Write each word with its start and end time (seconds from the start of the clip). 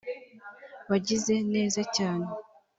wagize 0.89 1.33
neza 1.53 1.81
cyane 1.95 2.25